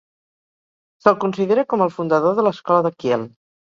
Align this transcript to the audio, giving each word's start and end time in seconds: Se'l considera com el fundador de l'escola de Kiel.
Se'l 1.03 1.19
considera 1.25 1.67
com 1.73 1.85
el 1.87 1.93
fundador 1.99 2.39
de 2.41 2.47
l'escola 2.49 2.87
de 2.89 2.93
Kiel. 3.03 3.29